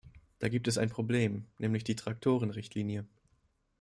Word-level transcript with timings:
Da 0.39 0.47
gibt 0.49 0.67
es 0.67 0.79
ein 0.79 0.89
Problem, 0.89 1.45
nämlich 1.59 1.83
die 1.83 1.95
Traktorenrichtlinie. 1.95 3.05